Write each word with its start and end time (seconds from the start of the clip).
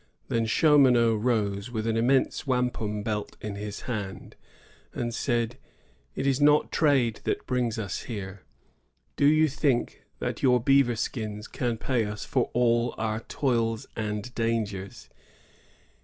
Then 0.29 0.47
Chaumonot 0.47 1.21
rose, 1.21 1.69
with 1.69 1.85
an 1.85 1.95
immense 1.95 2.47
wampum 2.47 3.03
belt 3.03 3.37
in 3.39 3.53
his 3.53 3.81
hand, 3.81 4.35
and 4.95 5.13
said: 5.13 5.59
^It 6.17 6.25
is 6.25 6.41
not 6.41 6.71
trade 6.71 7.19
that 7.25 7.45
brings 7.45 7.77
us 7.77 8.01
here. 8.05 8.41
Do 9.15 9.27
you 9.27 9.47
think 9.47 10.01
that 10.17 10.41
your 10.41 10.59
beavernskins 10.59 11.47
can 11.51 11.77
pay 11.77 12.03
us 12.05 12.25
for 12.25 12.49
all 12.53 12.95
our 12.97 13.19
toils 13.19 13.85
and 13.95 14.33
dangers? 14.33 15.07